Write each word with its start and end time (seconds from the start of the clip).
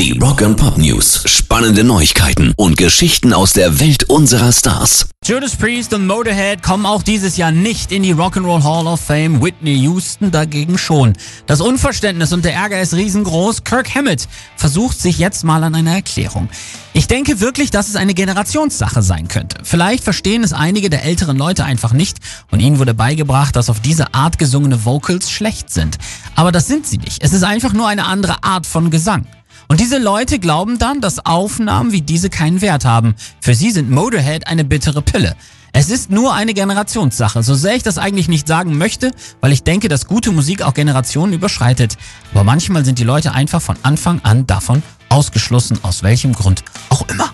Die 0.00 0.18
Rock 0.18 0.40
and 0.40 0.56
Pop 0.56 0.78
News. 0.78 1.24
Spannende 1.26 1.84
Neuigkeiten 1.84 2.54
und 2.56 2.78
Geschichten 2.78 3.34
aus 3.34 3.52
der 3.52 3.80
Welt 3.80 4.04
unserer 4.04 4.50
Stars. 4.50 5.10
Judas 5.26 5.54
Priest 5.56 5.92
und 5.92 6.06
Motorhead 6.06 6.62
kommen 6.62 6.86
auch 6.86 7.02
dieses 7.02 7.36
Jahr 7.36 7.52
nicht 7.52 7.92
in 7.92 8.02
die 8.02 8.14
Rock'n'Roll 8.14 8.64
Hall 8.64 8.86
of 8.86 8.98
Fame. 8.98 9.42
Whitney 9.42 9.74
Houston 9.74 10.30
dagegen 10.30 10.78
schon. 10.78 11.12
Das 11.44 11.60
Unverständnis 11.60 12.32
und 12.32 12.46
der 12.46 12.54
Ärger 12.54 12.80
ist 12.80 12.94
riesengroß. 12.94 13.64
Kirk 13.64 13.94
Hammett 13.94 14.26
versucht 14.56 14.98
sich 14.98 15.18
jetzt 15.18 15.44
mal 15.44 15.62
an 15.64 15.74
einer 15.74 15.96
Erklärung. 15.96 16.48
Ich 16.94 17.06
denke 17.06 17.40
wirklich, 17.40 17.70
dass 17.70 17.90
es 17.90 17.96
eine 17.96 18.14
Generationssache 18.14 19.02
sein 19.02 19.28
könnte. 19.28 19.58
Vielleicht 19.64 20.02
verstehen 20.02 20.42
es 20.42 20.54
einige 20.54 20.88
der 20.88 21.04
älteren 21.04 21.36
Leute 21.36 21.64
einfach 21.66 21.92
nicht 21.92 22.20
und 22.50 22.60
ihnen 22.60 22.78
wurde 22.78 22.94
beigebracht, 22.94 23.54
dass 23.54 23.68
auf 23.68 23.80
diese 23.80 24.14
Art 24.14 24.38
gesungene 24.38 24.86
Vocals 24.86 25.30
schlecht 25.30 25.68
sind. 25.68 25.98
Aber 26.36 26.52
das 26.52 26.68
sind 26.68 26.86
sie 26.86 26.96
nicht. 26.96 27.22
Es 27.22 27.34
ist 27.34 27.42
einfach 27.42 27.74
nur 27.74 27.86
eine 27.86 28.06
andere 28.06 28.42
Art 28.42 28.66
von 28.66 28.88
Gesang. 28.88 29.26
Und 29.68 29.80
diese 29.80 29.98
Leute 29.98 30.38
glauben 30.38 30.78
dann, 30.78 31.00
dass 31.00 31.24
Aufnahmen 31.24 31.92
wie 31.92 32.02
diese 32.02 32.30
keinen 32.30 32.60
Wert 32.60 32.84
haben. 32.84 33.14
Für 33.40 33.54
sie 33.54 33.70
sind 33.70 33.90
Motorhead 33.90 34.46
eine 34.46 34.64
bittere 34.64 35.02
Pille. 35.02 35.36
Es 35.72 35.88
ist 35.88 36.10
nur 36.10 36.34
eine 36.34 36.52
Generationssache, 36.52 37.44
so 37.44 37.54
sehr 37.54 37.76
ich 37.76 37.84
das 37.84 37.96
eigentlich 37.96 38.28
nicht 38.28 38.48
sagen 38.48 38.76
möchte, 38.76 39.12
weil 39.40 39.52
ich 39.52 39.62
denke, 39.62 39.88
dass 39.88 40.06
gute 40.06 40.32
Musik 40.32 40.62
auch 40.62 40.74
Generationen 40.74 41.32
überschreitet. 41.32 41.96
Aber 42.32 42.42
manchmal 42.42 42.84
sind 42.84 42.98
die 42.98 43.04
Leute 43.04 43.32
einfach 43.32 43.62
von 43.62 43.76
Anfang 43.82 44.20
an 44.24 44.46
davon 44.48 44.82
ausgeschlossen, 45.08 45.78
aus 45.82 46.02
welchem 46.02 46.32
Grund 46.32 46.64
auch 46.88 47.06
immer. 47.08 47.32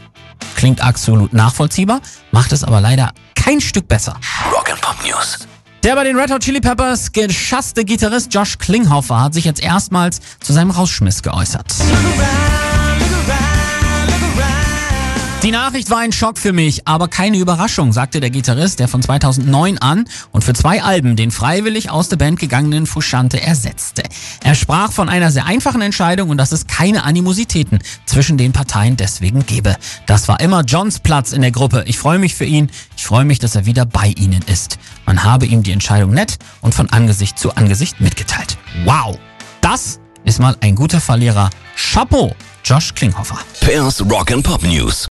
Klingt 0.54 0.82
absolut 0.82 1.32
nachvollziehbar, 1.32 2.00
macht 2.30 2.52
es 2.52 2.62
aber 2.62 2.80
leider 2.80 3.12
kein 3.34 3.60
Stück 3.60 3.88
besser. 3.88 4.18
Rock 4.52 4.70
and 4.70 4.80
Pop 4.82 4.96
News. 5.02 5.38
Der 5.86 5.94
bei 5.94 6.02
den 6.02 6.18
Red 6.18 6.32
Hot 6.32 6.42
Chili 6.42 6.60
Peppers 6.60 7.12
geschasste 7.12 7.84
Gitarrist 7.84 8.34
Josh 8.34 8.58
Klinghoffer 8.58 9.22
hat 9.22 9.34
sich 9.34 9.44
jetzt 9.44 9.62
erstmals 9.62 10.20
zu 10.40 10.52
seinem 10.52 10.72
Rausschmiss 10.72 11.22
geäußert. 11.22 11.72
Nachricht 15.56 15.88
war 15.88 16.00
ein 16.00 16.12
Schock 16.12 16.36
für 16.36 16.52
mich, 16.52 16.86
aber 16.86 17.08
keine 17.08 17.38
Überraschung, 17.38 17.90
sagte 17.94 18.20
der 18.20 18.28
Gitarrist, 18.28 18.78
der 18.78 18.88
von 18.88 19.00
2009 19.00 19.78
an 19.78 20.04
und 20.30 20.44
für 20.44 20.52
zwei 20.52 20.82
Alben 20.82 21.16
den 21.16 21.30
freiwillig 21.30 21.88
aus 21.88 22.10
der 22.10 22.18
Band 22.18 22.38
gegangenen 22.38 22.84
Fuschante 22.84 23.40
ersetzte. 23.40 24.02
Er 24.44 24.54
sprach 24.54 24.92
von 24.92 25.08
einer 25.08 25.30
sehr 25.30 25.46
einfachen 25.46 25.80
Entscheidung 25.80 26.28
und 26.28 26.36
dass 26.36 26.52
es 26.52 26.66
keine 26.66 27.04
Animositäten 27.04 27.78
zwischen 28.04 28.36
den 28.36 28.52
Parteien 28.52 28.98
deswegen 28.98 29.46
gebe. 29.46 29.76
Das 30.04 30.28
war 30.28 30.40
immer 30.40 30.60
Johns 30.60 31.00
Platz 31.00 31.32
in 31.32 31.40
der 31.40 31.52
Gruppe. 31.52 31.84
Ich 31.86 31.96
freue 31.96 32.18
mich 32.18 32.34
für 32.34 32.44
ihn. 32.44 32.70
Ich 32.94 33.06
freue 33.06 33.24
mich, 33.24 33.38
dass 33.38 33.54
er 33.54 33.64
wieder 33.64 33.86
bei 33.86 34.08
Ihnen 34.08 34.42
ist. 34.42 34.78
Man 35.06 35.24
habe 35.24 35.46
ihm 35.46 35.62
die 35.62 35.72
Entscheidung 35.72 36.10
nett 36.10 36.36
und 36.60 36.74
von 36.74 36.90
Angesicht 36.90 37.38
zu 37.38 37.54
Angesicht 37.54 37.98
mitgeteilt. 37.98 38.58
Wow, 38.84 39.18
das 39.62 40.00
ist 40.24 40.38
mal 40.38 40.54
ein 40.60 40.74
guter 40.74 41.00
Verlierer. 41.00 41.48
Chapeau, 41.76 42.36
Josh 42.62 42.92
Klinghoffer. 42.94 43.38
Pairs 43.62 44.02
Rock 44.02 44.32
and 44.32 44.44
Pop 44.44 44.62
News. 44.62 45.04